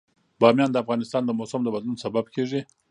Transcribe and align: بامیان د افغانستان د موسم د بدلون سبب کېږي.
بامیان 0.41 0.69
د 0.71 0.77
افغانستان 0.83 1.21
د 1.25 1.31
موسم 1.39 1.61
د 1.63 1.67
بدلون 1.75 1.97
سبب 2.05 2.25
کېږي. 2.35 2.61